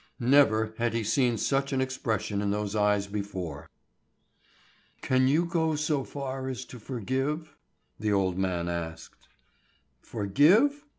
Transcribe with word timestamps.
Never 0.19 0.73
had 0.79 0.95
he 0.95 1.03
seen 1.03 1.37
such 1.37 1.71
an 1.71 1.79
expression 1.79 2.41
in 2.41 2.49
those 2.49 2.75
eyes 2.75 3.05
before. 3.05 3.69
"Can 5.03 5.27
you 5.27 5.45
go 5.45 5.75
so 5.75 6.03
far 6.03 6.49
as 6.49 6.65
to 6.65 6.79
forgive?" 6.79 7.55
the 7.99 8.11
old 8.11 8.35
man 8.35 8.67
asked. 8.67 9.27
"Forgive?" 10.01 10.85